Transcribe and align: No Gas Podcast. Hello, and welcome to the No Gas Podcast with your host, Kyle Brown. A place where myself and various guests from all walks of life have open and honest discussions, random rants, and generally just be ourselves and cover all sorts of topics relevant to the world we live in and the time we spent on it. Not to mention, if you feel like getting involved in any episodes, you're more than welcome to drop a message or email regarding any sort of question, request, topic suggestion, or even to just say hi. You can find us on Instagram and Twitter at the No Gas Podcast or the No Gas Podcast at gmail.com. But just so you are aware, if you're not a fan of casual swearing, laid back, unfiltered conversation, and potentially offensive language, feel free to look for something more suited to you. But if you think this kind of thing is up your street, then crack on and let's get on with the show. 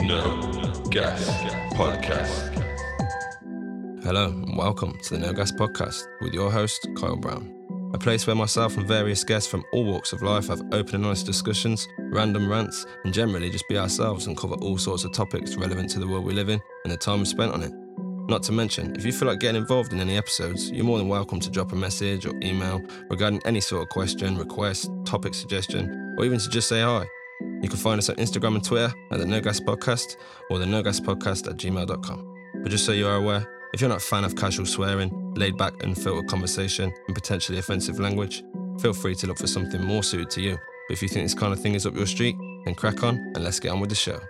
No 0.00 0.72
Gas 0.90 1.26
Podcast. 1.74 2.54
Hello, 4.04 4.26
and 4.26 4.56
welcome 4.56 4.96
to 5.02 5.14
the 5.14 5.18
No 5.18 5.32
Gas 5.32 5.50
Podcast 5.50 6.04
with 6.20 6.32
your 6.32 6.52
host, 6.52 6.86
Kyle 6.96 7.16
Brown. 7.16 7.52
A 7.94 7.98
place 7.98 8.28
where 8.28 8.36
myself 8.36 8.76
and 8.76 8.86
various 8.86 9.24
guests 9.24 9.50
from 9.50 9.64
all 9.72 9.84
walks 9.84 10.12
of 10.12 10.22
life 10.22 10.46
have 10.46 10.62
open 10.70 10.94
and 10.94 11.06
honest 11.06 11.26
discussions, 11.26 11.88
random 11.98 12.48
rants, 12.48 12.86
and 13.02 13.12
generally 13.12 13.50
just 13.50 13.68
be 13.68 13.76
ourselves 13.76 14.28
and 14.28 14.36
cover 14.36 14.54
all 14.62 14.78
sorts 14.78 15.02
of 15.02 15.12
topics 15.12 15.56
relevant 15.56 15.90
to 15.90 15.98
the 15.98 16.06
world 16.06 16.24
we 16.24 16.32
live 16.32 16.48
in 16.48 16.62
and 16.84 16.92
the 16.92 16.96
time 16.96 17.18
we 17.18 17.24
spent 17.24 17.52
on 17.52 17.64
it. 17.64 17.72
Not 18.28 18.44
to 18.44 18.52
mention, 18.52 18.94
if 18.94 19.04
you 19.04 19.10
feel 19.10 19.26
like 19.26 19.40
getting 19.40 19.60
involved 19.60 19.92
in 19.92 19.98
any 19.98 20.16
episodes, 20.16 20.70
you're 20.70 20.84
more 20.84 20.98
than 20.98 21.08
welcome 21.08 21.40
to 21.40 21.50
drop 21.50 21.72
a 21.72 21.76
message 21.76 22.24
or 22.24 22.34
email 22.40 22.80
regarding 23.10 23.42
any 23.44 23.60
sort 23.60 23.82
of 23.82 23.88
question, 23.88 24.38
request, 24.38 24.92
topic 25.04 25.34
suggestion, 25.34 26.14
or 26.16 26.24
even 26.24 26.38
to 26.38 26.48
just 26.48 26.68
say 26.68 26.82
hi. 26.82 27.04
You 27.62 27.68
can 27.68 27.78
find 27.78 27.98
us 27.98 28.08
on 28.08 28.16
Instagram 28.16 28.56
and 28.56 28.64
Twitter 28.64 28.92
at 29.10 29.18
the 29.18 29.26
No 29.26 29.40
Gas 29.40 29.60
Podcast 29.60 30.16
or 30.50 30.58
the 30.58 30.66
No 30.66 30.82
Gas 30.82 31.00
Podcast 31.00 31.48
at 31.48 31.56
gmail.com. 31.56 32.34
But 32.62 32.70
just 32.70 32.84
so 32.84 32.92
you 32.92 33.06
are 33.06 33.16
aware, 33.16 33.46
if 33.72 33.80
you're 33.80 33.90
not 33.90 33.98
a 33.98 34.04
fan 34.04 34.24
of 34.24 34.36
casual 34.36 34.66
swearing, 34.66 35.34
laid 35.34 35.56
back, 35.56 35.82
unfiltered 35.82 36.28
conversation, 36.28 36.92
and 37.06 37.14
potentially 37.14 37.58
offensive 37.58 37.98
language, 37.98 38.42
feel 38.80 38.92
free 38.92 39.14
to 39.16 39.26
look 39.26 39.38
for 39.38 39.46
something 39.46 39.82
more 39.82 40.02
suited 40.02 40.30
to 40.30 40.40
you. 40.40 40.52
But 40.88 40.94
if 40.94 41.02
you 41.02 41.08
think 41.08 41.24
this 41.24 41.34
kind 41.34 41.52
of 41.52 41.60
thing 41.60 41.74
is 41.74 41.86
up 41.86 41.96
your 41.96 42.06
street, 42.06 42.36
then 42.64 42.74
crack 42.74 43.02
on 43.02 43.16
and 43.16 43.42
let's 43.42 43.60
get 43.60 43.72
on 43.72 43.80
with 43.80 43.90
the 43.90 43.96
show. 43.96 44.20